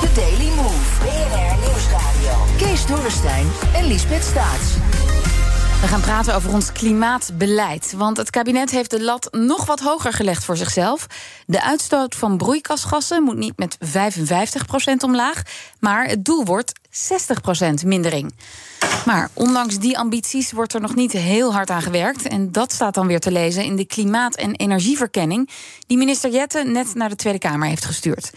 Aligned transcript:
The 0.00 0.12
Daily 0.14 0.48
Move. 0.54 0.98
BNR 1.00 1.68
Nieuwsradio. 1.68 2.56
Kees 2.56 2.86
Dorrestein 2.86 3.46
en 3.74 3.86
Liesbeth 3.86 4.22
Staats. 4.22 4.74
We 5.80 5.86
gaan 5.86 6.00
praten 6.00 6.34
over 6.34 6.52
ons 6.52 6.72
klimaatbeleid. 6.72 7.92
Want 7.96 8.16
het 8.16 8.30
kabinet 8.30 8.70
heeft 8.70 8.90
de 8.90 9.02
lat 9.02 9.28
nog 9.32 9.66
wat 9.66 9.80
hoger 9.80 10.12
gelegd 10.12 10.44
voor 10.44 10.56
zichzelf. 10.56 11.06
De 11.46 11.62
uitstoot 11.62 12.14
van 12.14 12.36
broeikasgassen 12.36 13.22
moet 13.22 13.36
niet 13.36 13.56
met 13.56 13.78
55% 13.84 13.88
omlaag. 15.04 15.42
Maar 15.78 16.06
het 16.06 16.24
doel 16.24 16.44
wordt 16.44 16.72
60% 16.90 17.86
mindering. 17.86 18.34
Maar 19.06 19.30
ondanks 19.32 19.78
die 19.78 19.98
ambities 19.98 20.52
wordt 20.52 20.74
er 20.74 20.80
nog 20.80 20.94
niet 20.94 21.12
heel 21.12 21.52
hard 21.52 21.70
aan 21.70 21.82
gewerkt. 21.82 22.28
En 22.28 22.52
dat 22.52 22.72
staat 22.72 22.94
dan 22.94 23.06
weer 23.06 23.20
te 23.20 23.32
lezen 23.32 23.64
in 23.64 23.76
de 23.76 23.86
klimaat- 23.86 24.36
en 24.36 24.54
energieverkenning... 24.54 25.50
die 25.86 25.98
minister 25.98 26.30
Jette 26.30 26.62
net 26.64 26.94
naar 26.94 27.08
de 27.08 27.16
Tweede 27.16 27.38
Kamer 27.38 27.68
heeft 27.68 27.84
gestuurd. 27.84 28.32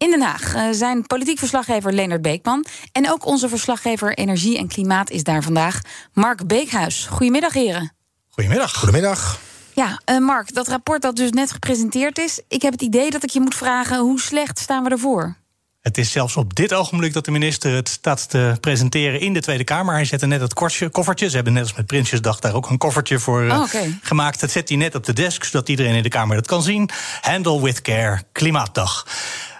In 0.00 0.10
Den 0.10 0.22
Haag 0.22 0.54
uh, 0.54 0.62
zijn 0.70 1.06
politiek 1.06 1.38
verslaggever 1.38 1.92
Leonard 1.92 2.22
Beekman... 2.22 2.64
en 2.92 3.10
ook 3.10 3.26
onze 3.26 3.48
verslaggever 3.48 4.14
Energie 4.14 4.58
en 4.58 4.68
Klimaat 4.68 5.10
is 5.10 5.22
daar 5.22 5.42
vandaag, 5.42 5.80
Mark 6.12 6.46
Beekhuis. 6.46 7.06
Goedemiddag, 7.10 7.52
heren. 7.52 7.92
Goedemiddag. 8.28 8.74
Goedemiddag. 8.74 9.40
Ja, 9.74 10.00
uh, 10.10 10.18
Mark, 10.18 10.54
dat 10.54 10.68
rapport 10.68 11.02
dat 11.02 11.16
dus 11.16 11.30
net 11.30 11.52
gepresenteerd 11.52 12.18
is... 12.18 12.40
ik 12.48 12.62
heb 12.62 12.72
het 12.72 12.82
idee 12.82 13.10
dat 13.10 13.22
ik 13.22 13.30
je 13.30 13.40
moet 13.40 13.54
vragen, 13.54 13.98
hoe 13.98 14.20
slecht 14.20 14.58
staan 14.58 14.84
we 14.84 14.90
ervoor? 14.90 15.36
Het 15.80 15.98
is 15.98 16.12
zelfs 16.12 16.36
op 16.36 16.54
dit 16.54 16.74
ogenblik 16.74 17.12
dat 17.12 17.24
de 17.24 17.30
minister 17.30 17.74
het 17.74 17.88
staat 17.88 18.30
te 18.30 18.56
presenteren 18.60 19.20
in 19.20 19.32
de 19.32 19.40
Tweede 19.40 19.64
Kamer. 19.64 19.94
Hij 19.94 20.04
zette 20.04 20.26
net 20.26 20.40
het 20.40 20.54
kortje, 20.54 20.88
koffertje. 20.88 21.28
Ze 21.28 21.34
hebben 21.34 21.52
net 21.52 21.62
als 21.62 21.74
met 21.74 21.86
Prinsjesdag 21.86 22.38
daar 22.38 22.54
ook 22.54 22.70
een 22.70 22.78
koffertje 22.78 23.18
voor 23.18 23.42
uh, 23.42 23.52
oh, 23.52 23.60
okay. 23.60 23.98
gemaakt. 24.02 24.40
Dat 24.40 24.50
zet 24.50 24.68
hij 24.68 24.78
net 24.78 24.94
op 24.94 25.04
de 25.04 25.12
desk, 25.12 25.44
zodat 25.44 25.68
iedereen 25.68 25.94
in 25.94 26.02
de 26.02 26.08
Kamer 26.08 26.36
dat 26.36 26.46
kan 26.46 26.62
zien. 26.62 26.90
Handle 27.20 27.62
with 27.62 27.82
care, 27.82 28.22
Klimaatdag. 28.32 29.06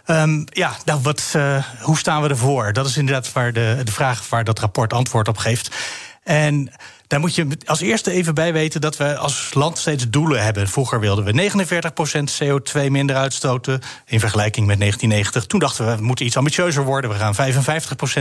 Um, 0.06 0.44
ja, 0.46 0.76
nou, 0.84 1.00
wat, 1.00 1.32
uh, 1.36 1.64
hoe 1.80 1.98
staan 1.98 2.22
we 2.22 2.28
ervoor? 2.28 2.72
Dat 2.72 2.86
is 2.86 2.96
inderdaad 2.96 3.32
waar 3.32 3.52
de, 3.52 3.80
de 3.84 3.92
vraag 3.92 4.28
waar 4.28 4.44
dat 4.44 4.58
rapport 4.58 4.92
antwoord 4.92 5.28
op 5.28 5.38
geeft. 5.38 5.76
En 6.22 6.72
daar 7.10 7.20
moet 7.20 7.34
je 7.34 7.46
als 7.64 7.80
eerste 7.80 8.10
even 8.10 8.34
bij 8.34 8.52
weten 8.52 8.80
dat 8.80 8.96
we 8.96 9.16
als 9.16 9.50
land 9.54 9.78
steeds 9.78 10.10
doelen 10.10 10.42
hebben. 10.42 10.68
Vroeger 10.68 11.00
wilden 11.00 11.24
we 11.24 11.50
49% 11.50 12.42
CO2 12.42 12.90
minder 12.90 13.16
uitstoten 13.16 13.80
in 14.06 14.20
vergelijking 14.20 14.66
met 14.66 14.78
1990. 14.78 15.46
Toen 15.46 15.60
dachten 15.60 15.86
we, 15.86 15.96
we 15.96 16.02
moeten 16.02 16.26
iets 16.26 16.36
ambitieuzer 16.36 16.84
worden. 16.84 17.10
We 17.10 17.16
gaan 17.16 17.34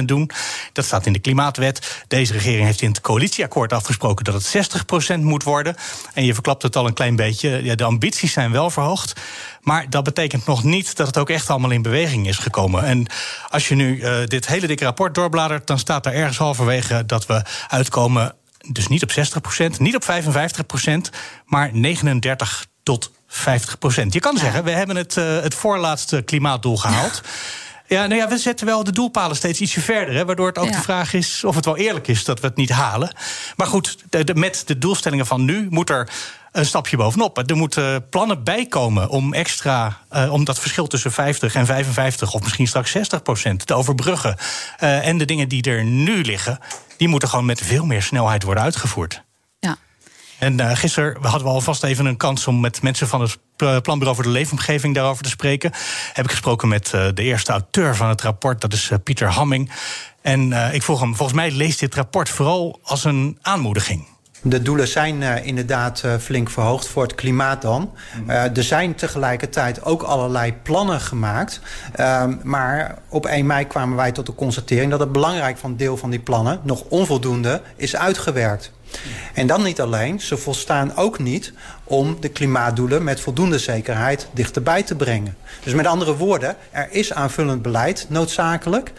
55% 0.02 0.06
doen. 0.06 0.30
Dat 0.74 0.86
staat 0.86 1.06
in 1.06 1.14
de 1.14 1.20
Klimaatwet. 1.20 2.04
Deze 2.08 2.34
regering 2.34 2.66
heeft 2.66 2.82
in 2.82 2.90
het 2.90 3.02
coalitieakkoord 3.02 3.74
afgesproken 3.74 4.26
dat 4.26 4.34
het 4.34 4.72
60% 5.18 5.20
moet 5.20 5.44
worden. 5.44 5.76
En 6.14 6.26
je 6.26 6.34
verklapt 6.34 6.64
het 6.64 6.76
al 6.76 6.88
een 6.88 6.94
klein 6.94 7.16
beetje. 7.16 7.64
Ja, 7.64 7.76
de 7.76 7.84
ambities 7.84 8.34
zijn 8.34 8.52
wel 8.52 8.70
verhoogd. 8.70 9.20
Maar 9.62 9.90
dat 9.90 10.04
betekent 10.04 10.46
nog 10.46 10.64
niet 10.64 10.96
dat 10.96 11.08
het 11.08 11.18
ook 11.18 11.30
echt 11.30 11.50
allemaal 11.50 11.72
in 11.72 11.82
beweging 11.82 12.28
is 12.28 12.38
gekomen. 12.38 12.84
En 12.84 13.06
als 13.50 13.68
je 13.68 13.76
nu 13.76 13.98
uh, 13.98 14.16
dit 14.26 14.48
hele 14.48 14.68
dikke 14.68 14.84
rapport 14.84 15.16
doorbladert, 15.16 15.68
dan 15.68 15.80
staat 15.80 16.06
er 16.06 16.14
ergens 16.14 16.38
halverwege 16.38 17.06
dat 17.06 17.26
we 17.26 17.42
uitkomen 17.68 18.38
dus 18.68 18.88
niet 18.88 19.04
op 19.04 19.12
60%, 19.12 19.78
niet 19.78 19.96
op 19.96 20.04
55%, 20.04 20.08
maar 21.46 21.70
39 21.74 22.66
tot 22.84 23.12
50% 23.12 23.14
Je 24.10 24.20
kan 24.20 24.38
zeggen, 24.38 24.64
we 24.64 24.72
hebben 24.72 24.96
het, 24.96 25.16
uh, 25.16 25.42
het 25.42 25.54
voorlaatste 25.54 26.22
klimaatdoel 26.22 26.78
gehaald. 26.78 27.22
Ja, 27.88 28.06
nou 28.06 28.22
ja, 28.22 28.28
we 28.28 28.38
zetten 28.38 28.66
wel 28.66 28.84
de 28.84 28.92
doelpalen 28.92 29.36
steeds 29.36 29.60
ietsje 29.60 29.82
verder. 29.82 30.16
Hè, 30.16 30.26
waardoor 30.26 30.48
het 30.48 30.58
ook 30.58 30.66
ja. 30.66 30.72
de 30.72 30.82
vraag 30.82 31.14
is 31.14 31.44
of 31.44 31.56
het 31.56 31.66
wel 31.66 31.78
eerlijk 31.78 32.08
is 32.08 32.24
dat 32.24 32.40
we 32.40 32.48
het 32.48 32.56
niet 32.56 32.70
halen. 32.70 33.16
Maar 33.56 33.68
goed, 33.68 33.98
de, 34.10 34.24
de, 34.24 34.36
met 34.36 34.64
de 34.66 34.78
doelstellingen 34.78 35.26
van 35.26 35.46
nu 35.46 35.68
moet 35.70 35.90
er 35.90 36.10
een 36.52 36.66
stapje 36.66 36.98
bovenop. 36.98 37.50
Er 37.50 37.58
moeten 37.58 38.10
plannen 38.10 38.44
bijkomen 38.44 39.10
om 39.10 39.34
extra, 39.34 39.98
uh, 40.12 40.34
om 40.34 40.44
dat 40.44 40.60
verschil 40.60 40.88
tussen 40.88 41.12
50 41.12 41.56
en 41.56 41.66
55 41.66 42.34
of 42.34 42.42
misschien 42.42 42.68
straks 42.68 42.92
60 42.92 43.22
procent 43.22 43.68
te 43.68 43.74
overbruggen. 43.74 44.36
Uh, 44.80 45.08
en 45.08 45.18
de 45.18 45.26
dingen 45.26 45.50
die 45.50 45.64
er 45.64 45.84
nu 45.84 46.22
liggen, 46.22 46.60
die 46.98 47.08
moeten 47.08 47.30
gewoon 47.30 47.46
met 47.46 47.62
veel 47.62 47.86
meer 47.86 48.02
snelheid 48.02 48.44
worden 48.44 48.64
uitgevoerd. 48.64 49.24
Ja. 49.60 49.78
En 50.40 50.60
uh, 50.60 50.72
gisteren 50.76 51.18
hadden 51.22 51.44
we 51.44 51.54
alvast 51.54 51.84
even 51.84 52.06
een 52.06 52.18
kans 52.18 52.48
om 52.48 52.60
met 52.60 52.82
mensen 52.82 53.08
van 53.08 53.22
het 53.22 53.38
Planbureau 53.56 54.16
voor 54.16 54.24
de 54.24 54.30
Leefomgeving 54.30 54.96
daarover 54.96 55.24
te 55.24 55.30
spreken. 55.30 55.72
Heb 56.14 56.26
ik 56.26 56.32
gesproken 56.32 56.68
met 56.68 56.90
de 56.90 57.14
eerste 57.24 57.52
auteur 57.52 57.96
van 57.96 58.10
het 58.10 58.22
rapport, 58.22 58.62
dat 58.62 58.74
is 58.74 58.92
Pieter 59.04 59.28
Hamming. 59.28 59.72
En 60.22 60.52
ik 60.74 60.84
vroeg 60.84 61.00
hem, 61.00 61.16
volgens 61.16 61.38
mij 61.38 61.52
leest 61.52 61.80
dit 61.80 61.96
rapport 61.96 62.30
vooral 62.30 62.80
als 62.84 63.04
een 63.04 63.38
aanmoediging. 63.42 64.08
De 64.42 64.62
doelen 64.62 64.88
zijn 64.88 65.22
uh, 65.22 65.46
inderdaad 65.46 66.02
uh, 66.06 66.16
flink 66.16 66.50
verhoogd 66.50 66.88
voor 66.88 67.04
het 67.04 67.16
klimaat 67.16 67.62
dan. 67.62 67.92
Uh, 68.28 68.58
er 68.58 68.64
zijn 68.64 68.96
tegelijkertijd 68.96 69.86
ook 69.86 70.02
allerlei 70.02 70.54
plannen 70.54 71.02
gemaakt. 71.02 71.62
maar 72.44 72.98
op 73.10 73.26
1 73.26 73.46
mei 73.46 73.68
kwamen 73.68 73.98
wij 73.98 74.12
tot 74.12 74.26
de 74.26 74.36
constatering... 74.36 74.92
dat 74.92 75.00
het 75.00 75.12
belangrijk 75.12 75.58
van 75.58 75.76
deel 75.76 75.98
van 75.98 76.10
die 76.10 76.20
plannen 76.20 76.60
nog 76.64 76.84
onvoldoende 76.90 77.62
is 77.76 77.96
uitgewerkt. 77.96 78.72
En 79.34 79.48
dan 79.48 79.64
niet 79.64 79.82
alleen, 79.82 80.20
ze 80.20 80.38
volstaan 80.38 80.96
ook 80.96 81.20
niet 81.20 81.54
om 81.90 82.18
de 82.20 82.30
klimaatdoelen 82.30 83.04
met 83.04 83.20
voldoende 83.20 83.60
zekerheid 83.60 84.28
dichterbij 84.32 84.84
te 84.84 84.96
brengen. 84.96 85.38
Dus 85.64 85.74
met 85.74 85.88
andere 85.88 86.16
woorden, 86.16 86.56
er 86.72 86.88
is 86.92 87.14
aanvullend 87.14 87.62
beleid 87.62 88.06
noodzakelijk. 88.10 88.92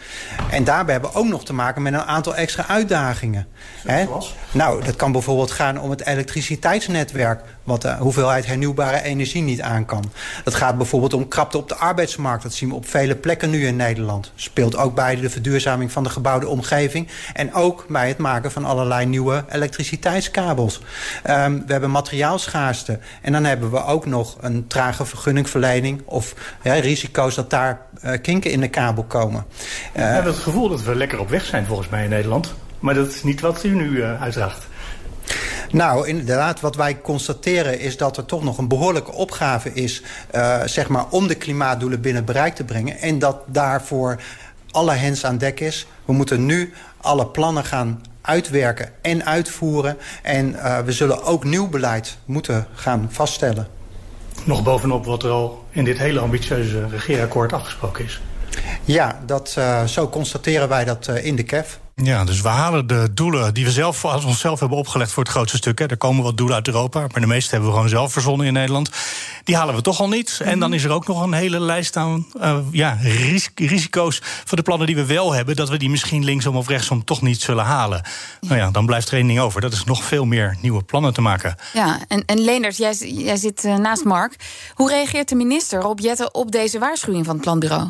En 0.49 0.63
daarbij 0.63 0.93
hebben 0.93 1.11
we 1.11 1.17
ook 1.17 1.27
nog 1.27 1.45
te 1.45 1.53
maken 1.53 1.81
met 1.81 1.93
een 1.93 2.01
aantal 2.01 2.35
extra 2.35 2.67
uitdagingen. 2.67 3.47
Zoals? 3.85 4.35
Nou, 4.51 4.83
dat 4.83 4.95
kan 4.95 5.11
bijvoorbeeld 5.11 5.51
gaan 5.51 5.79
om 5.79 5.89
het 5.89 6.05
elektriciteitsnetwerk... 6.05 7.41
wat 7.63 7.81
de 7.81 7.95
hoeveelheid 7.99 8.45
hernieuwbare 8.45 9.01
energie 9.01 9.41
niet 9.41 9.61
aan 9.61 9.85
kan. 9.85 10.11
Dat 10.43 10.55
gaat 10.55 10.77
bijvoorbeeld 10.77 11.13
om 11.13 11.27
krapte 11.27 11.57
op 11.57 11.69
de 11.69 11.75
arbeidsmarkt. 11.75 12.43
Dat 12.43 12.53
zien 12.53 12.69
we 12.69 12.75
op 12.75 12.87
vele 12.87 13.15
plekken 13.15 13.49
nu 13.49 13.67
in 13.67 13.75
Nederland. 13.75 14.31
Speelt 14.35 14.75
ook 14.75 14.95
bij 14.95 15.15
de 15.15 15.29
verduurzaming 15.29 15.91
van 15.91 16.03
de 16.03 16.09
gebouwde 16.09 16.47
omgeving... 16.47 17.07
en 17.33 17.53
ook 17.53 17.85
bij 17.87 18.07
het 18.07 18.17
maken 18.17 18.51
van 18.51 18.65
allerlei 18.65 19.05
nieuwe 19.05 19.45
elektriciteitskabels. 19.49 20.81
Um, 21.29 21.63
we 21.65 21.71
hebben 21.71 21.89
En 23.21 23.31
dan 23.31 23.43
hebben 23.43 23.71
we 23.71 23.85
ook 23.85 24.05
nog 24.05 24.37
een 24.41 24.67
trage 24.67 25.05
vergunningverlening... 25.05 26.01
of 26.05 26.33
ja, 26.63 26.73
risico's 26.73 27.35
dat 27.35 27.49
daar 27.49 27.81
uh, 28.05 28.11
kinken 28.21 28.51
in 28.51 28.59
de 28.59 28.67
kabel 28.67 29.03
komen. 29.03 29.45
Uh, 29.49 29.93
we 29.93 30.01
hebben 30.01 30.33
het 30.33 30.41
gevoel 30.41 30.69
dat 30.69 30.83
we 30.83 30.95
lekker 30.95 31.19
op 31.19 31.29
weg 31.29 31.45
zijn 31.45 31.65
volgens 31.65 31.89
mij 31.89 32.03
in 32.03 32.09
Nederland... 32.09 32.53
Maar 32.79 32.93
dat 32.93 33.07
is 33.07 33.23
niet 33.23 33.41
wat 33.41 33.63
u 33.63 33.69
nu 33.69 33.89
uh, 33.89 34.21
uitdraagt. 34.21 34.67
Nou, 35.71 36.07
inderdaad, 36.07 36.59
wat 36.59 36.75
wij 36.75 37.01
constateren 37.01 37.79
is 37.79 37.97
dat 37.97 38.17
er 38.17 38.25
toch 38.25 38.43
nog 38.43 38.57
een 38.57 38.67
behoorlijke 38.67 39.11
opgave 39.11 39.73
is... 39.73 40.03
Zeg 40.65 40.87
maar, 40.87 41.05
om 41.09 41.27
de 41.27 41.35
klimaatdoelen 41.35 42.01
binnen 42.01 42.25
bereik 42.25 42.55
te 42.55 42.63
brengen. 42.63 42.99
En 42.99 43.19
dat 43.19 43.37
daarvoor 43.45 44.19
alle 44.71 44.93
hens 44.93 45.25
aan 45.25 45.37
dek 45.37 45.59
is. 45.59 45.87
We 46.05 46.13
moeten 46.13 46.45
nu 46.45 46.73
alle 46.97 47.27
plannen 47.27 47.65
gaan 47.65 48.01
uitwerken 48.21 48.89
en 49.01 49.25
uitvoeren. 49.25 49.97
En 50.21 50.49
uh, 50.49 50.79
we 50.79 50.91
zullen 50.91 51.23
ook 51.23 51.43
nieuw 51.43 51.67
beleid 51.67 52.17
moeten 52.25 52.67
gaan 52.73 53.07
vaststellen. 53.11 53.67
Nog 54.43 54.63
bovenop 54.63 55.05
wat 55.05 55.23
er 55.23 55.29
al 55.29 55.65
in 55.69 55.83
dit 55.83 55.97
hele 55.97 56.19
ambitieuze 56.19 56.87
regeerakkoord 56.87 57.53
afgesproken 57.53 58.05
is. 58.05 58.21
Ja, 58.83 59.19
dat, 59.25 59.55
uh, 59.57 59.83
zo 59.83 60.09
constateren 60.09 60.69
wij 60.69 60.85
dat 60.85 61.07
uh, 61.07 61.25
in 61.25 61.35
de 61.35 61.43
KEF. 61.43 61.79
Ja, 62.03 62.23
dus 62.23 62.41
we 62.41 62.47
halen 62.47 62.87
de 62.87 63.09
doelen 63.13 63.53
die 63.53 63.65
we 63.65 63.71
zelf 63.71 64.05
als 64.05 64.23
onszelf 64.25 64.59
hebben 64.59 64.77
opgelegd 64.77 65.11
voor 65.11 65.23
het 65.23 65.31
grootste 65.31 65.57
stuk. 65.57 65.79
Hè. 65.79 65.85
Er 65.85 65.97
komen 65.97 66.23
wat 66.23 66.37
doelen 66.37 66.55
uit 66.55 66.67
Europa, 66.67 66.99
maar 66.99 67.21
de 67.21 67.27
meeste 67.27 67.51
hebben 67.51 67.69
we 67.69 67.75
gewoon 67.75 67.89
zelf 67.89 68.11
verzonnen 68.11 68.47
in 68.47 68.53
Nederland. 68.53 68.89
Die 69.43 69.55
halen 69.55 69.75
we 69.75 69.81
toch 69.81 69.99
al 69.99 70.07
niet. 70.07 70.39
En 70.43 70.59
dan 70.59 70.73
is 70.73 70.83
er 70.83 70.91
ook 70.91 71.07
nog 71.07 71.23
een 71.23 71.33
hele 71.33 71.59
lijst 71.59 71.95
aan 71.97 72.27
uh, 72.41 72.57
ja, 72.71 72.97
ris 73.01 73.49
risico's 73.55 74.21
voor 74.21 74.57
de 74.57 74.63
plannen 74.63 74.87
die 74.87 74.95
we 74.95 75.05
wel 75.05 75.33
hebben, 75.33 75.55
dat 75.55 75.69
we 75.69 75.77
die 75.77 75.89
misschien 75.89 76.23
linksom 76.23 76.55
of 76.55 76.67
rechtsom 76.67 77.03
toch 77.03 77.21
niet 77.21 77.41
zullen 77.41 77.65
halen. 77.65 78.01
Nou 78.41 78.55
ja, 78.55 78.71
dan 78.71 78.85
blijft 78.85 79.07
er 79.07 79.17
één 79.17 79.27
ding 79.27 79.39
over. 79.39 79.61
Dat 79.61 79.73
is 79.73 79.83
nog 79.83 80.03
veel 80.03 80.25
meer 80.25 80.57
nieuwe 80.61 80.83
plannen 80.83 81.13
te 81.13 81.21
maken. 81.21 81.55
Ja, 81.73 81.99
en, 82.07 82.23
en 82.25 82.39
Leendert, 82.39 82.77
jij, 82.77 82.95
jij 82.99 83.35
zit 83.35 83.63
uh, 83.65 83.75
naast 83.75 84.03
Mark. 84.03 84.35
Hoe 84.73 84.89
reageert 84.89 85.29
de 85.29 85.35
minister 85.35 85.83
op 85.83 85.99
Jette 85.99 86.31
op 86.31 86.51
deze 86.51 86.79
waarschuwing 86.79 87.25
van 87.25 87.33
het 87.33 87.43
planbureau? 87.43 87.89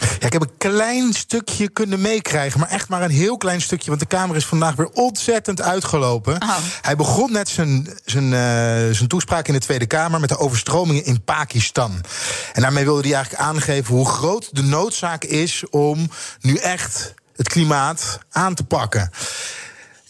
Ja, 0.00 0.26
ik 0.26 0.32
heb 0.32 0.42
een 0.42 0.56
klein 0.58 1.12
stukje 1.12 1.68
kunnen 1.68 2.00
meekrijgen, 2.00 2.60
maar 2.60 2.68
echt 2.68 2.88
maar 2.88 3.02
een 3.02 3.10
heel 3.10 3.36
klein 3.36 3.60
stukje. 3.60 3.88
Want 3.88 4.00
de 4.00 4.06
Kamer 4.06 4.36
is 4.36 4.46
vandaag 4.46 4.74
weer 4.74 4.90
ontzettend 4.92 5.62
uitgelopen. 5.62 6.42
Oh. 6.42 6.56
Hij 6.80 6.96
begon 6.96 7.32
net 7.32 7.48
zijn, 7.48 7.98
zijn, 8.04 8.24
uh, 8.24 8.94
zijn 8.94 9.08
toespraak 9.08 9.48
in 9.48 9.54
de 9.54 9.60
Tweede 9.60 9.86
Kamer 9.86 10.20
met 10.20 10.28
de 10.28 10.38
overstromingen 10.38 11.04
in 11.04 11.24
Pakistan. 11.24 12.04
En 12.52 12.62
daarmee 12.62 12.84
wilde 12.84 13.02
hij 13.02 13.14
eigenlijk 13.14 13.42
aangeven 13.42 13.94
hoe 13.94 14.08
groot 14.08 14.48
de 14.52 14.62
noodzaak 14.62 15.24
is 15.24 15.64
om 15.70 16.10
nu 16.40 16.56
echt 16.56 17.14
het 17.36 17.48
klimaat 17.48 18.18
aan 18.30 18.54
te 18.54 18.64
pakken. 18.64 19.10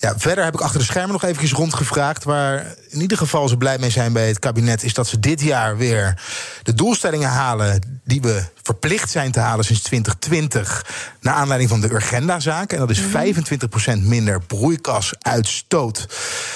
Ja, 0.01 0.15
verder 0.17 0.45
heb 0.45 0.55
ik 0.55 0.61
achter 0.61 0.79
de 0.79 0.85
schermen 0.85 1.13
nog 1.13 1.23
eventjes 1.23 1.53
rondgevraagd. 1.53 2.25
Waar 2.25 2.75
in 2.89 3.01
ieder 3.01 3.17
geval 3.17 3.49
ze 3.49 3.57
blij 3.57 3.79
mee 3.79 3.91
zijn 3.91 4.13
bij 4.13 4.29
het 4.29 4.39
kabinet, 4.39 4.83
is 4.83 4.95
dat 4.95 5.07
ze 5.07 5.19
dit 5.19 5.41
jaar 5.41 5.77
weer 5.77 6.23
de 6.63 6.75
doelstellingen 6.75 7.29
halen 7.29 8.01
die 8.05 8.21
we 8.21 8.45
verplicht 8.63 9.11
zijn 9.11 9.33
te 9.33 9.41
halen 9.41 9.65
sinds 9.65 9.83
2020. 9.83 10.87
Naar 11.21 11.35
aanleiding 11.35 11.71
van 11.71 11.81
de 11.81 11.93
Urgenda-zaak. 11.93 12.73
En 12.73 12.79
dat 12.79 12.91
is 12.91 13.01
25% 13.01 13.03
mhm. 13.03 14.09
minder 14.09 14.41
broeikasuitstoot. 14.43 16.07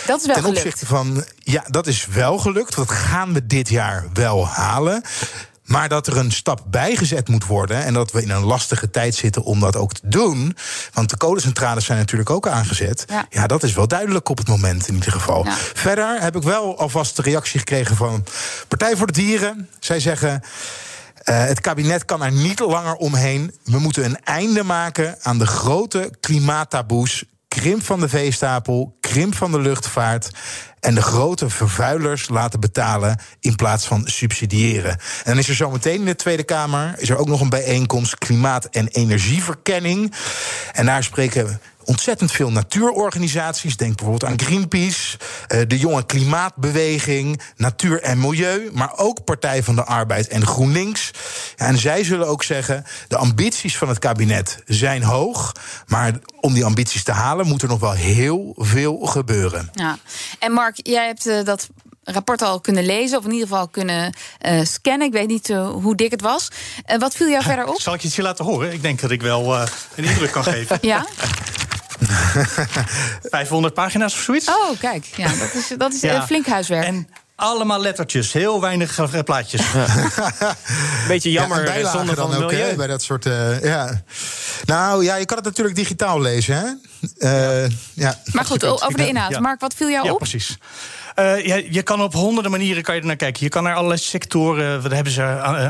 Dat 0.06 0.20
is 0.20 0.26
wel 0.26 0.34
Ten 0.34 0.44
opzichte 0.44 0.86
van. 0.86 1.24
Ja, 1.38 1.64
dat 1.68 1.86
is 1.86 2.06
wel 2.06 2.38
gelukt. 2.38 2.76
Dat 2.76 2.90
gaan 2.90 3.32
we 3.32 3.46
dit 3.46 3.68
jaar 3.68 4.04
wel 4.12 4.46
halen. 4.46 5.02
Maar 5.64 5.88
dat 5.88 6.06
er 6.06 6.16
een 6.16 6.32
stap 6.32 6.62
bijgezet 6.66 7.28
moet 7.28 7.46
worden. 7.46 7.84
En 7.84 7.94
dat 7.94 8.12
we 8.12 8.22
in 8.22 8.30
een 8.30 8.44
lastige 8.44 8.90
tijd 8.90 9.14
zitten 9.14 9.42
om 9.42 9.60
dat 9.60 9.76
ook 9.76 9.92
te 9.92 10.00
doen. 10.04 10.56
Want 10.92 11.10
de 11.10 11.16
kolencentrales 11.16 11.84
zijn 11.84 11.98
natuurlijk 11.98 12.30
ook 12.30 12.48
aangezet. 12.48 13.04
Ja, 13.30 13.46
dat 13.46 13.62
is 13.62 13.72
wel 13.72 13.88
duidelijk 13.88 14.28
op 14.28 14.38
het 14.38 14.48
moment 14.48 14.88
in 14.88 14.94
ieder 14.94 15.12
geval. 15.12 15.46
Verder 15.74 16.20
heb 16.20 16.36
ik 16.36 16.42
wel 16.42 16.78
alvast 16.78 17.16
de 17.16 17.22
reactie 17.22 17.58
gekregen 17.58 17.96
van 17.96 18.24
Partij 18.68 18.96
voor 18.96 19.06
de 19.06 19.12
Dieren. 19.12 19.68
Zij 19.78 20.00
zeggen. 20.00 20.42
Uh, 21.24 21.44
het 21.44 21.60
kabinet 21.60 22.04
kan 22.04 22.22
er 22.22 22.32
niet 22.32 22.60
langer 22.60 22.94
omheen. 22.94 23.54
We 23.64 23.78
moeten 23.78 24.04
een 24.04 24.24
einde 24.24 24.62
maken 24.62 25.16
aan 25.22 25.38
de 25.38 25.46
grote 25.46 26.10
klimaattaboes 26.20 27.24
krimp 27.54 27.84
van 27.84 28.00
de 28.00 28.08
veestapel, 28.08 28.96
krimp 29.00 29.34
van 29.34 29.50
de 29.50 29.60
luchtvaart 29.60 30.30
en 30.84 30.94
de 30.94 31.02
grote 31.02 31.50
vervuilers 31.50 32.28
laten 32.28 32.60
betalen 32.60 33.18
in 33.40 33.56
plaats 33.56 33.86
van 33.86 34.02
subsidiëren. 34.04 34.90
En 34.90 34.98
dan 35.24 35.38
is 35.38 35.48
er 35.48 35.54
zometeen 35.54 35.98
in 35.98 36.04
de 36.04 36.16
Tweede 36.16 36.42
Kamer 36.42 36.94
is 36.98 37.10
er 37.10 37.16
ook 37.16 37.28
nog 37.28 37.40
een 37.40 37.48
bijeenkomst 37.48 38.18
klimaat- 38.18 38.64
en 38.64 38.88
energieverkenning. 38.88 40.14
En 40.72 40.86
daar 40.86 41.02
spreken 41.02 41.60
ontzettend 41.84 42.32
veel 42.32 42.50
natuurorganisaties. 42.50 43.76
Denk 43.76 43.96
bijvoorbeeld 43.96 44.30
aan 44.30 44.40
Greenpeace, 44.40 45.18
eh, 45.46 45.60
de 45.66 45.78
Jonge 45.78 46.06
Klimaatbeweging, 46.06 47.40
Natuur 47.56 48.02
en 48.02 48.20
Milieu, 48.20 48.70
maar 48.72 48.92
ook 48.96 49.24
Partij 49.24 49.62
van 49.62 49.74
de 49.74 49.84
Arbeid 49.84 50.28
en 50.28 50.46
GroenLinks. 50.46 51.10
En 51.56 51.78
zij 51.78 52.04
zullen 52.04 52.26
ook 52.26 52.42
zeggen: 52.42 52.84
de 53.08 53.16
ambities 53.16 53.78
van 53.78 53.88
het 53.88 53.98
kabinet 53.98 54.62
zijn 54.66 55.02
hoog, 55.02 55.52
maar 55.86 56.12
om 56.40 56.54
die 56.54 56.64
ambities 56.64 57.02
te 57.02 57.12
halen 57.12 57.46
moet 57.46 57.62
er 57.62 57.68
nog 57.68 57.80
wel 57.80 57.92
heel 57.92 58.54
veel 58.56 58.98
gebeuren. 58.98 59.68
Ja. 59.72 59.98
En 60.38 60.52
Mark, 60.52 60.73
jij 60.82 61.06
hebt 61.06 61.26
uh, 61.26 61.44
dat 61.44 61.68
rapport 62.04 62.42
al 62.42 62.60
kunnen 62.60 62.84
lezen, 62.86 63.18
of 63.18 63.24
in 63.24 63.32
ieder 63.32 63.48
geval 63.48 63.68
kunnen 63.68 64.14
uh, 64.46 64.64
scannen. 64.64 65.06
Ik 65.06 65.12
weet 65.12 65.28
niet 65.28 65.48
uh, 65.48 65.70
hoe 65.70 65.96
dik 65.96 66.10
het 66.10 66.20
was. 66.20 66.48
Wat 66.98 67.14
viel 67.14 67.28
jou 67.28 67.42
verder 67.52 67.66
op? 67.66 67.80
Zal 67.80 67.94
ik 67.94 68.00
je 68.00 68.06
het 68.06 68.16
je 68.16 68.22
laten 68.22 68.44
horen? 68.44 68.72
Ik 68.72 68.82
denk 68.82 69.00
dat 69.00 69.10
ik 69.10 69.22
wel 69.22 69.56
een 69.94 70.04
indruk 70.04 70.30
kan 70.30 70.44
geven. 70.44 70.78
ja? 70.80 71.06
500 73.22 73.74
pagina's 73.74 74.14
of 74.14 74.20
zoiets. 74.20 74.48
Oh, 74.48 74.78
kijk. 74.78 75.04
Ja, 75.16 75.28
dat 75.28 75.54
is, 75.54 75.72
dat 75.78 75.92
is 75.92 76.00
ja. 76.00 76.26
flink 76.26 76.46
huiswerk. 76.46 76.84
En 76.84 77.08
allemaal 77.44 77.80
lettertjes, 77.80 78.32
heel 78.32 78.60
weinig 78.60 79.24
plaatjes. 79.24 79.62
Beetje 81.08 81.30
jammer, 81.30 81.78
ja, 81.78 81.90
zonder 81.90 82.14
van 82.14 82.34
ook, 82.34 82.50
milieu. 82.50 82.76
bij 82.76 82.86
dat 82.86 83.02
soort. 83.02 83.26
Uh, 83.26 83.62
ja. 83.62 84.02
Nou 84.64 85.04
ja, 85.04 85.16
je 85.16 85.24
kan 85.24 85.36
het 85.36 85.46
natuurlijk 85.46 85.76
digitaal 85.76 86.20
lezen, 86.20 86.56
hè? 86.56 86.66
Uh, 87.64 87.70
ja. 87.92 88.18
Maar 88.32 88.44
goed, 88.44 88.64
over 88.64 88.96
de 88.96 89.08
inhoud. 89.08 89.40
Mark, 89.40 89.60
wat 89.60 89.74
viel 89.74 89.88
jou 89.88 90.06
ja, 90.06 90.12
op? 90.12 90.18
precies. 90.18 90.58
Ja, 91.14 91.60
je 91.70 91.82
kan 91.82 92.02
op 92.02 92.12
honderden 92.12 92.50
manieren 92.50 92.82
kan 92.82 92.94
je 92.94 93.00
er 93.00 93.06
naar 93.06 93.16
kijken. 93.16 93.44
Je 93.44 93.48
kan 93.48 93.62
naar 93.62 93.74
allerlei 93.74 94.00
sectoren, 94.00 94.82
daar 94.82 94.92
hebben 94.92 95.12
ze 95.12 95.22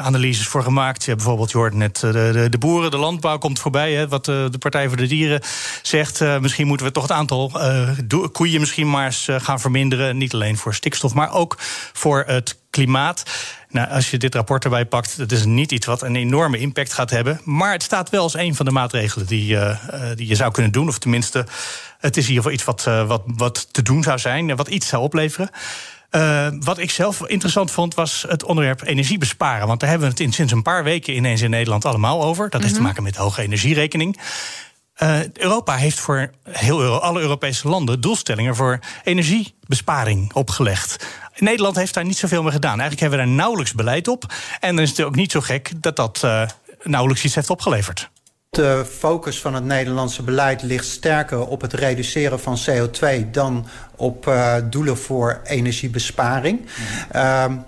analyses 0.02 0.46
voor 0.46 0.62
gemaakt. 0.62 1.05
Ja, 1.05 1.14
bijvoorbeeld, 1.14 1.50
je 1.50 1.70
net 1.73 2.00
de, 2.00 2.46
de, 2.50 2.58
boeren, 2.58 2.91
de 2.91 2.96
landbouw 2.96 3.38
komt 3.38 3.58
voorbij. 3.58 3.93
Hè, 3.93 4.08
wat 4.08 4.25
de, 4.25 4.49
de 4.50 4.58
Partij 4.58 4.88
voor 4.88 4.96
de 4.96 5.06
Dieren 5.06 5.41
zegt. 5.82 6.20
Misschien 6.41 6.67
moeten 6.67 6.87
we 6.87 6.93
toch 6.93 7.02
het 7.02 7.12
aantal 7.12 7.61
koeien 8.32 8.61
misschien 8.61 8.91
maar 8.91 9.06
eens 9.06 9.29
gaan 9.31 9.61
verminderen. 9.61 10.17
Niet 10.17 10.35
alleen 10.35 10.56
voor 10.56 10.75
stikstof, 10.75 11.14
maar 11.14 11.32
ook 11.32 11.56
voor 11.93 12.25
het 12.26 12.58
klimaat. 12.70 13.23
Nou, 13.74 13.90
als 13.90 14.10
je 14.10 14.18
dit 14.18 14.34
rapport 14.34 14.64
erbij 14.64 14.84
pakt, 14.86 15.18
dat 15.18 15.32
is 15.32 15.44
niet 15.44 15.72
iets 15.72 15.86
wat 15.86 16.02
een 16.02 16.16
enorme 16.16 16.58
impact 16.58 16.92
gaat 16.92 17.10
hebben. 17.10 17.40
Maar 17.44 17.72
het 17.72 17.82
staat 17.82 18.10
wel 18.10 18.22
als 18.22 18.34
een 18.34 18.54
van 18.54 18.64
de 18.64 18.70
maatregelen 18.70 19.26
die, 19.26 19.52
uh, 19.54 19.76
die 20.14 20.28
je 20.28 20.34
zou 20.34 20.52
kunnen 20.52 20.72
doen. 20.72 20.88
Of 20.88 20.98
tenminste, 20.98 21.46
het 21.98 22.16
is 22.16 22.22
in 22.22 22.28
ieder 22.28 22.42
geval 22.42 22.52
iets 22.52 22.64
wat, 22.64 22.84
uh, 22.88 23.06
wat, 23.06 23.22
wat 23.26 23.72
te 23.72 23.82
doen 23.82 24.02
zou 24.02 24.18
zijn, 24.18 24.56
wat 24.56 24.68
iets 24.68 24.88
zou 24.88 25.02
opleveren. 25.02 25.50
Uh, 26.10 26.48
wat 26.60 26.78
ik 26.78 26.90
zelf 26.90 27.26
interessant 27.26 27.70
vond, 27.70 27.94
was 27.94 28.24
het 28.28 28.44
onderwerp 28.44 28.82
energie 28.82 29.18
besparen. 29.18 29.66
Want 29.66 29.80
daar 29.80 29.88
hebben 29.88 30.08
we 30.08 30.14
het 30.14 30.22
in, 30.22 30.32
sinds 30.32 30.52
een 30.52 30.62
paar 30.62 30.84
weken 30.84 31.14
ineens 31.14 31.40
in 31.40 31.50
Nederland 31.50 31.84
allemaal 31.84 32.22
over. 32.22 32.50
Dat 32.50 32.60
heeft 32.60 32.72
te 32.72 32.78
mhm. 32.78 32.88
maken 32.88 33.02
met 33.02 33.14
de 33.14 33.20
hoge 33.20 33.42
energierekening. 33.42 34.20
Uh, 35.02 35.32
Europa 35.32 35.75
heeft 35.75 35.99
voor 36.00 36.31
heel 36.50 37.00
alle 37.02 37.20
Europese 37.20 37.69
landen 37.69 38.00
doelstellingen 38.00 38.56
voor 38.56 38.79
energiebesparing 39.05 40.32
opgelegd. 40.32 41.06
Nederland 41.37 41.76
heeft 41.76 41.94
daar 41.94 42.05
niet 42.05 42.17
zoveel 42.17 42.43
mee 42.43 42.52
gedaan. 42.52 42.81
Eigenlijk 42.81 43.00
hebben 43.00 43.19
we 43.19 43.25
daar 43.25 43.35
nauwelijks 43.35 43.73
beleid 43.73 44.08
op. 44.08 44.25
En 44.61 44.75
dan 44.75 44.85
is 44.85 44.91
het 44.91 45.02
ook 45.02 45.14
niet 45.14 45.32
zo 45.32 45.41
gek 45.41 45.70
dat 45.76 45.96
dat 45.96 46.23
uh, 46.25 46.43
nauwelijks 46.82 47.25
iets 47.25 47.35
heeft 47.35 47.50
opgeleverd. 47.50 48.11
De 48.50 48.87
focus 48.99 49.41
van 49.41 49.55
het 49.55 49.64
Nederlandse 49.64 50.23
beleid 50.23 50.62
ligt 50.62 50.87
sterker 50.87 51.46
op 51.46 51.61
het 51.61 51.73
reduceren 51.73 52.41
van 52.41 52.58
CO2 52.70 53.31
dan 53.31 53.67
op 53.96 54.26
uh, 54.26 54.56
doelen 54.70 54.99
voor 54.99 55.41
energiebesparing. 55.44 56.69
Mm 57.11 57.64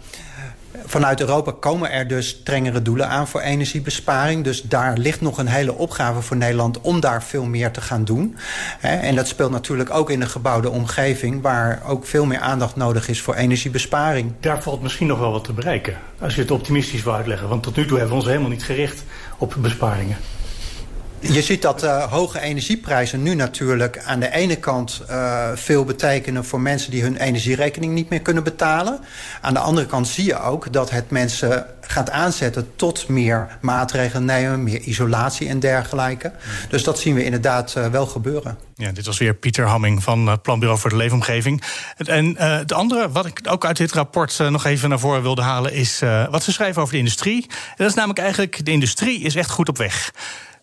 vanuit 0.84 1.20
Europa 1.20 1.52
komen 1.61 1.90
er 1.90 2.08
dus 2.08 2.28
strengere 2.28 2.82
doelen 2.82 3.08
aan 3.08 3.26
voor 3.26 3.40
energiebesparing. 3.40 4.44
Dus 4.44 4.62
daar 4.62 4.99
ligt 4.99 5.20
nog 5.20 5.38
een 5.38 5.46
hele 5.46 5.75
opgave 5.75 6.23
voor 6.23 6.37
Nederland 6.37 6.81
om 6.81 7.00
daar 7.00 7.23
veel 7.23 7.44
meer 7.44 7.70
te 7.70 7.81
gaan 7.81 8.05
doen. 8.05 8.37
En 8.81 9.14
dat 9.14 9.28
speelt 9.28 9.50
natuurlijk 9.50 9.90
ook 9.90 10.11
in 10.11 10.20
de 10.20 10.26
gebouwde 10.26 10.70
omgeving, 10.70 11.43
waar 11.43 11.82
ook 11.87 12.06
veel 12.06 12.25
meer 12.26 12.40
aandacht 12.40 12.76
nodig 12.76 13.08
is 13.08 13.20
voor 13.20 13.34
energiebesparing. 13.34 14.32
Daar 14.40 14.62
valt 14.62 14.82
misschien 14.82 15.06
nog 15.06 15.19
wel 15.19 15.32
wat 15.32 15.44
te 15.44 15.52
bereiken, 15.52 15.96
als 16.20 16.34
je 16.34 16.40
het 16.40 16.50
optimistisch 16.50 17.02
wil 17.02 17.14
uitleggen. 17.14 17.49
Want 17.49 17.62
tot 17.62 17.76
nu 17.76 17.87
toe 17.87 17.99
hebben 17.99 18.17
we 18.17 18.23
ons 18.23 18.31
helemaal 18.31 18.50
niet 18.50 18.64
gericht 18.64 19.05
op 19.38 19.56
besparingen. 19.58 20.17
Je 21.20 21.42
ziet 21.42 21.62
dat 21.62 21.84
uh, 21.84 22.12
hoge 22.12 22.40
energieprijzen 22.40 23.22
nu 23.22 23.34
natuurlijk 23.34 23.98
aan 23.98 24.20
de 24.20 24.32
ene 24.32 24.56
kant 24.56 25.02
uh, 25.10 25.48
veel 25.54 25.84
betekenen 25.84 26.44
voor 26.44 26.60
mensen 26.60 26.90
die 26.90 27.02
hun 27.02 27.16
energierekening 27.16 27.92
niet 27.92 28.08
meer 28.08 28.20
kunnen 28.20 28.44
betalen. 28.44 29.00
Aan 29.40 29.54
de 29.54 29.60
andere 29.60 29.86
kant 29.86 30.08
zie 30.08 30.24
je 30.24 30.40
ook 30.40 30.72
dat 30.72 30.90
het 30.90 31.10
mensen 31.10 31.66
gaat 31.80 32.10
aanzetten 32.10 32.68
tot 32.76 33.08
meer 33.08 33.58
maatregelen 33.60 34.24
nemen, 34.24 34.62
meer 34.62 34.80
isolatie 34.80 35.48
en 35.48 35.60
dergelijke. 35.60 36.32
Dus 36.68 36.84
dat 36.84 36.98
zien 36.98 37.14
we 37.14 37.25
inderdaad 37.25 37.75
uh, 37.78 37.87
wel 37.87 38.06
gebeuren. 38.06 38.58
Ja, 38.75 38.92
dit 38.92 39.06
was 39.06 39.18
weer 39.18 39.35
Pieter 39.35 39.66
Hamming 39.66 40.02
van 40.02 40.40
Planbureau 40.42 40.80
voor 40.80 40.90
de 40.90 40.96
Leefomgeving. 40.96 41.62
En 41.96 42.37
het 42.38 42.73
andere 42.73 43.11
wat 43.11 43.26
ik 43.26 43.40
ook 43.49 43.64
uit 43.64 43.76
dit 43.76 43.92
rapport 43.92 44.38
nog 44.38 44.64
even 44.64 44.88
naar 44.88 44.99
voren 44.99 45.23
wilde 45.23 45.42
halen 45.42 45.73
is 45.73 46.02
wat 46.30 46.42
ze 46.42 46.52
schrijven 46.52 46.82
over 46.82 46.92
de 46.92 46.99
industrie. 46.99 47.46
dat 47.76 47.88
is 47.88 47.94
namelijk 47.94 48.18
eigenlijk, 48.18 48.64
de 48.64 48.70
industrie 48.70 49.20
is 49.20 49.35
echt 49.35 49.50
goed 49.50 49.68
op 49.68 49.78
weg. 49.78 50.12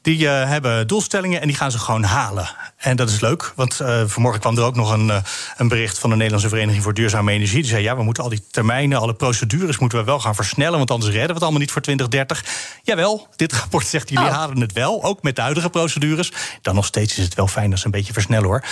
Die 0.03 0.19
uh, 0.19 0.47
hebben 0.49 0.87
doelstellingen 0.87 1.41
en 1.41 1.47
die 1.47 1.55
gaan 1.55 1.71
ze 1.71 1.79
gewoon 1.79 2.03
halen. 2.03 2.49
En 2.77 2.95
dat 2.95 3.09
is 3.09 3.19
leuk, 3.19 3.53
want 3.55 3.79
uh, 3.81 4.01
vanmorgen 4.05 4.41
kwam 4.41 4.57
er 4.57 4.63
ook 4.63 4.75
nog 4.75 4.91
een, 4.91 5.07
uh, 5.07 5.17
een 5.57 5.67
bericht 5.67 5.99
van 5.99 6.09
de 6.09 6.15
Nederlandse 6.15 6.49
Vereniging 6.49 6.83
voor 6.83 6.93
Duurzame 6.93 7.31
Energie. 7.31 7.61
Die 7.61 7.69
zei: 7.69 7.83
ja, 7.83 7.95
we 7.95 8.03
moeten 8.03 8.23
al 8.23 8.29
die 8.29 8.43
termijnen, 8.51 8.99
alle 8.99 9.13
procedures 9.13 9.77
moeten 9.77 9.97
we 9.97 10.03
wel 10.03 10.19
gaan 10.19 10.35
versnellen, 10.35 10.77
want 10.77 10.91
anders 10.91 11.11
redden 11.11 11.27
we 11.27 11.33
het 11.33 11.41
allemaal 11.41 11.59
niet 11.59 11.71
voor 11.71 11.81
2030. 11.81 12.45
Jawel, 12.83 13.27
dit 13.35 13.53
rapport 13.59 13.87
zegt: 13.87 14.09
jullie 14.09 14.27
oh. 14.27 14.33
halen 14.33 14.59
het 14.59 14.73
wel, 14.73 15.03
ook 15.03 15.23
met 15.23 15.35
de 15.35 15.41
huidige 15.41 15.69
procedures. 15.69 16.31
Dan 16.61 16.75
nog 16.75 16.85
steeds 16.85 17.17
is 17.17 17.23
het 17.23 17.33
wel 17.33 17.47
fijn 17.47 17.71
als 17.71 17.79
ze 17.79 17.85
een 17.85 17.91
beetje 17.91 18.13
versnellen 18.13 18.47
hoor. 18.47 18.63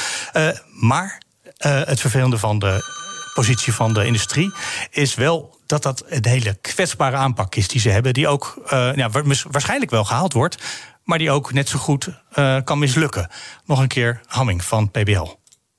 maar 0.74 1.22
het 1.58 2.00
vervelende 2.00 2.38
van 2.38 2.60
de 2.60 3.00
positie 3.34 3.74
van 3.74 3.94
de 3.94 4.06
industrie 4.06 4.54
is 4.90 5.16
wel 5.16 5.60
dat 5.66 5.84
dat 5.84 6.04
een 6.08 6.26
hele 6.26 6.54
kwetsbare 6.62 7.16
aanpak 7.16 7.56
is 7.56 7.68
die 7.68 7.82
ze 7.82 7.90
hebben, 7.90 8.14
die 8.14 8.28
ook 8.28 8.62
ja, 8.96 9.10
waarschijnlijk 9.50 9.92
wel 9.92 10.04
gehaald 10.04 10.34
wordt 10.34 10.58
maar 11.04 11.18
die 11.18 11.32
ook 11.32 11.54
net 11.54 11.70
zo 11.70 11.80
goed 11.80 12.10
uh, 12.36 12.58
kan 12.64 12.80
mislukken. 12.80 13.30
Nog 13.66 13.80
een 13.80 13.88
keer 13.88 14.22
Hamming 14.26 14.64
van 14.64 14.92
PBL. 14.92 15.28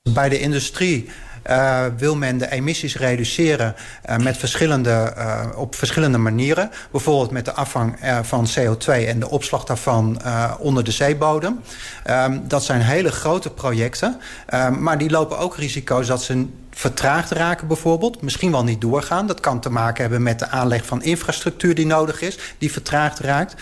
Bij 0.09 0.29
de 0.29 0.39
industrie 0.39 1.09
uh, 1.49 1.85
wil 1.97 2.15
men 2.15 2.37
de 2.37 2.51
emissies 2.51 2.97
reduceren 2.97 3.75
uh, 4.09 4.17
met 4.17 4.37
verschillende, 4.37 5.13
op 5.55 5.75
verschillende 5.75 6.17
manieren. 6.17 6.71
Bijvoorbeeld 6.91 7.31
met 7.31 7.45
de 7.45 7.53
afvang 7.53 7.99
van 8.21 8.47
CO2 8.47 8.85
en 8.85 9.19
de 9.19 9.29
opslag 9.29 9.63
daarvan 9.63 10.21
onder 10.59 10.83
de 10.83 10.91
zeebodem. 10.91 11.59
Um, 12.09 12.47
dat 12.47 12.63
zijn 12.63 12.81
hele 12.81 13.11
grote 13.11 13.49
projecten, 13.49 14.19
um, 14.53 14.81
maar 14.83 14.97
die 14.97 15.09
lopen 15.09 15.37
ook 15.37 15.57
risico's 15.57 16.07
dat 16.07 16.23
ze 16.23 16.47
vertraagd 16.75 17.31
raken 17.31 17.67
bijvoorbeeld. 17.67 18.21
Misschien 18.21 18.51
wel 18.51 18.63
niet 18.63 18.81
doorgaan. 18.81 19.27
Dat 19.27 19.39
kan 19.39 19.59
te 19.59 19.69
maken 19.69 20.01
hebben 20.01 20.23
met 20.23 20.39
de 20.39 20.47
aanleg 20.47 20.85
van 20.85 21.03
infrastructuur 21.03 21.75
die 21.75 21.85
nodig 21.85 22.21
is. 22.21 22.39
Die 22.57 22.71
vertraagd 22.71 23.19
raakt. 23.19 23.55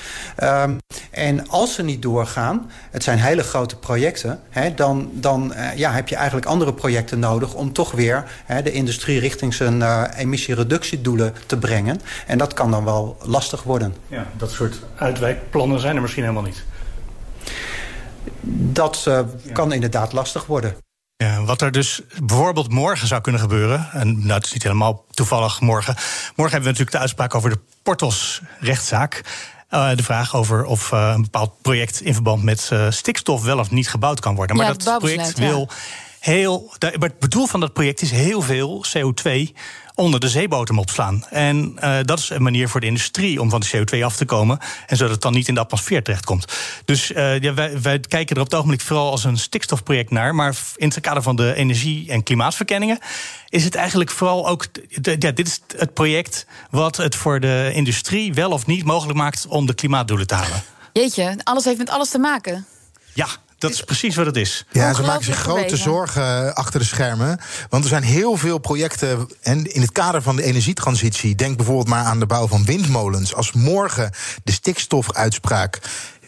Um, 0.44 0.78
en 1.12 1.50
als 1.50 1.74
ze 1.74 1.84
niet 1.84 2.02
doorgaan, 2.02 2.72
het 2.92 3.04
zijn 3.04 3.20
hele 3.20 3.44
grote 3.44 3.76
projecten... 3.76 4.40
Hè, 4.50 4.74
dan, 4.74 5.10
dan 5.14 5.54
uh, 5.56 5.78
ja, 5.78 5.92
heb 5.92 6.08
je 6.08 6.16
eigenlijk 6.16 6.46
andere 6.46 6.74
projecten 6.74 7.20
nodig... 7.20 7.54
om 7.54 7.74
toch 7.74 7.92
weer 7.92 8.24
hè, 8.46 8.62
de 8.62 8.72
industrie 8.72 9.20
richting 9.20 9.54
zijn 9.54 9.80
uh, 9.80 10.04
emissiereductiedoelen 10.16 11.34
te 11.46 11.58
brengen. 11.58 12.02
En 12.28 12.38
dat 12.38 12.54
kan 12.54 12.72
dan 12.72 12.86
wel 12.86 13.18
lastig 13.24 13.64
worden. 13.64 13.96
Ja, 14.08 14.26
dat 14.38 14.52
soort 14.52 14.80
uitwijkplannen 14.96 15.80
zijn 15.80 15.96
er 15.96 16.02
misschien 16.02 16.24
helemaal 16.24 16.44
niet. 16.44 16.64
Dat 18.74 19.06
uh, 19.08 19.20
kan 19.54 19.74
inderdaad 19.74 20.14
lastig 20.14 20.46
worden. 20.46 20.76
Ja, 21.22 21.44
wat 21.44 21.62
er 21.62 21.72
dus 21.72 22.02
bijvoorbeeld 22.24 22.72
morgen 22.72 23.08
zou 23.08 23.22
kunnen 23.22 23.42
gebeuren... 23.42 23.90
en 23.92 24.20
nou, 24.20 24.34
het 24.34 24.46
is 24.46 24.54
niet 24.54 24.64
helemaal 24.64 25.06
toevallig 25.12 25.60
morgen... 25.60 25.96
morgen 25.96 26.36
hebben 26.36 26.62
we 26.62 26.66
natuurlijk 26.66 26.92
de 26.92 26.98
uitspraak 26.98 27.36
over 27.36 27.50
de 27.50 27.60
Portos-rechtszaak... 27.84 29.24
Uh, 29.70 29.96
de 29.96 30.04
vraag 30.04 30.36
over 30.36 30.66
of 30.66 30.92
uh, 30.92 31.12
een 31.16 31.22
bepaald 31.22 31.62
project 31.62 32.02
in 32.02 32.14
verband 32.14 32.44
met 32.44 32.70
uh, 32.74 32.90
stikstof 32.90 33.44
wel 33.44 33.60
of 33.60 33.72
niet 33.72 33.90
gebouwd 33.90 34.20
kan 34.20 34.36
worden. 34.36 34.56
Maar 34.56 34.66
ja, 34.66 34.74
dat 34.74 35.00
project 35.00 35.38
wil 35.38 35.70
heel. 36.20 36.74
Het 36.80 37.32
doel 37.32 37.48
van 37.48 37.60
dat 37.60 37.74
project 37.74 38.02
is 38.02 38.12
heel 38.12 38.42
veel 38.42 38.86
CO2 38.86 39.52
onder 40.02 40.20
de 40.20 40.30
zeebodem 40.30 40.80
opslaan. 40.80 41.26
En 41.30 41.78
uh, 41.84 41.98
dat 42.04 42.20
is 42.20 42.30
een 42.30 42.44
manier 42.44 42.70
voor 42.70 42.80
de 42.80 42.86
industrie 42.86 43.42
om 43.42 43.50
van 43.50 43.60
de 43.60 43.78
CO2 43.78 44.04
af 44.04 44.16
te 44.16 44.26
komen. 44.26 44.60
En 44.88 44.98
zodat 44.98 45.12
het 45.12 45.22
dan 45.22 45.34
niet 45.34 45.48
in 45.48 45.54
de 45.54 45.60
atmosfeer 45.60 46.04
terechtkomt. 46.04 46.46
Dus 46.86 47.12
uh, 47.12 47.40
ja, 47.40 47.54
wij, 47.54 47.82
wij, 47.82 48.00
kijken 48.00 48.36
er 48.36 48.42
op 48.42 48.48
het 48.48 48.56
ogenblik 48.56 48.82
vooral 48.82 49.12
als 49.12 49.24
een 49.24 49.38
stikstofproject 49.38 50.12
naar. 50.12 50.36
Maar 50.36 50.56
in 50.76 50.88
het 50.88 51.00
kader 51.00 51.24
van 51.24 51.36
de 51.36 51.54
energie- 51.54 52.10
en 52.10 52.24
klimaatverkenningen 52.24 53.00
is 53.50 53.64
het 53.64 53.76
eigenlijk 53.76 54.12
vooral 54.12 54.48
ook. 54.48 54.66
Ja, 55.02 55.32
dit 55.32 55.48
is 55.48 55.62
het 55.78 55.94
project 55.94 56.46
wat 56.70 56.98
het 56.98 57.16
voor 57.16 57.40
de 57.40 57.72
industrie 57.74 58.34
wel 58.34 58.52
of 58.52 58.66
niet 58.66 58.86
mogelijk 58.86 59.18
maakt 59.18 59.48
om 59.48 59.66
de 59.66 59.74
klimaatdoelen 59.74 60.28
te 60.28 60.36
halen. 60.36 60.64
Jeetje, 60.94 61.40
alles 61.44 61.66
heeft 61.66 61.78
met 61.78 61.90
alles 61.90 62.10
te 62.10 62.20
maken. 62.20 62.66
Ja, 63.14 63.28
dat 63.62 63.72
is 63.72 63.84
precies 63.84 64.16
wat 64.16 64.26
het 64.26 64.36
is. 64.36 64.66
Ja, 64.72 64.94
ze 64.94 65.02
maken 65.02 65.24
zich 65.24 65.38
grote 65.38 65.78
zorgen 65.78 66.56
achter 66.56 66.80
de 66.80 66.86
schermen. 66.86 67.40
Want 67.70 67.84
er 67.84 67.90
zijn 67.90 68.04
heel 68.04 68.38
veel 68.38 68.58
projecten. 68.58 69.30
En 69.42 69.74
in 69.74 69.82
het 69.82 69.92
kader 69.92 70.22
van 70.22 70.36
de 70.36 70.44
energietransitie. 70.44 71.36
Denk 71.36 71.58
bijvoorbeeld 71.58 71.88
maar 71.88 72.04
aan 72.04 72.20
de 72.20 72.26
bouw 72.26 72.48
van 72.48 72.66
windmolens. 72.66 73.36
Als 73.36 73.52
morgen 73.52 74.12
de 74.44 74.52
stikstofuitspraak 74.52 75.80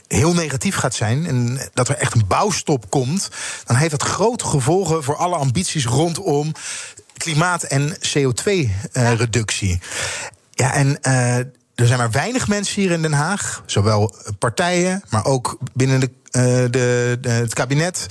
heel 0.07 0.33
negatief 0.33 0.75
gaat 0.75 0.93
zijn 0.93 1.25
en 1.25 1.69
dat 1.73 1.89
er 1.89 1.95
echt 1.95 2.13
een 2.13 2.27
bouwstop 2.27 2.89
komt, 2.89 3.29
dan 3.65 3.75
heeft 3.75 3.91
dat 3.91 4.03
grote 4.03 4.45
gevolgen 4.45 5.03
voor 5.03 5.15
alle 5.15 5.35
ambities 5.35 5.85
rondom 5.85 6.51
klimaat- 7.17 7.63
en 7.63 7.97
CO2-reductie. 7.97 9.81
ja, 10.51 10.73
en. 10.73 10.97
Uh, 11.01 11.37
er 11.75 11.87
zijn 11.87 11.99
maar 11.99 12.11
weinig 12.11 12.47
mensen 12.47 12.81
hier 12.81 12.91
in 12.91 13.01
Den 13.01 13.13
Haag, 13.13 13.63
zowel 13.65 14.15
partijen, 14.39 15.03
maar 15.09 15.25
ook 15.25 15.57
binnen 15.73 15.99
de, 15.99 16.11
de, 16.33 17.17
de, 17.21 17.29
het 17.29 17.53
kabinet 17.53 18.07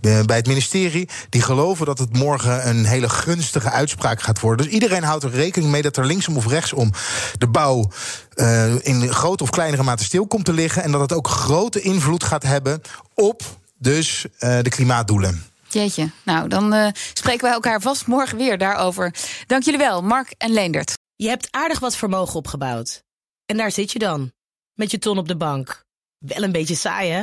bij 0.00 0.36
het 0.36 0.46
ministerie. 0.46 1.08
Die 1.28 1.42
geloven 1.42 1.86
dat 1.86 1.98
het 1.98 2.16
morgen 2.16 2.68
een 2.68 2.84
hele 2.84 3.08
gunstige 3.08 3.70
uitspraak 3.70 4.22
gaat 4.22 4.40
worden. 4.40 4.64
Dus 4.64 4.74
iedereen 4.74 5.02
houdt 5.02 5.24
er 5.24 5.30
rekening 5.30 5.70
mee 5.70 5.82
dat 5.82 5.96
er 5.96 6.06
linksom 6.06 6.36
of 6.36 6.46
rechtsom 6.46 6.90
de 7.38 7.48
bouw 7.48 7.90
uh, 8.34 8.84
in 8.84 9.08
grote 9.12 9.42
of 9.42 9.50
kleinere 9.50 9.82
mate 9.82 10.04
stil 10.04 10.26
komt 10.26 10.44
te 10.44 10.52
liggen. 10.52 10.82
En 10.82 10.92
dat 10.92 11.00
het 11.00 11.12
ook 11.12 11.28
grote 11.28 11.80
invloed 11.80 12.24
gaat 12.24 12.42
hebben 12.42 12.80
op 13.14 13.42
dus 13.78 14.24
uh, 14.24 14.58
de 14.62 14.70
klimaatdoelen. 14.70 15.44
Jeetje, 15.68 16.10
nou 16.22 16.48
dan 16.48 16.74
uh, 16.74 16.88
spreken 17.12 17.42
wij 17.42 17.52
elkaar 17.52 17.80
vast 17.80 18.06
morgen 18.06 18.38
weer 18.38 18.58
daarover. 18.58 19.14
Dank 19.46 19.62
jullie 19.62 19.78
wel, 19.78 20.02
Mark 20.02 20.34
en 20.38 20.52
Leendert. 20.52 20.92
Je 21.16 21.28
hebt 21.28 21.48
aardig 21.50 21.78
wat 21.78 21.96
vermogen 21.96 22.34
opgebouwd. 22.34 23.02
En 23.46 23.56
daar 23.56 23.72
zit 23.72 23.92
je 23.92 23.98
dan, 23.98 24.32
met 24.74 24.90
je 24.90 24.98
ton 24.98 25.18
op 25.18 25.28
de 25.28 25.36
bank. 25.36 25.84
Wel 26.18 26.42
een 26.42 26.52
beetje 26.52 26.74
saai, 26.74 27.10
hè? 27.10 27.22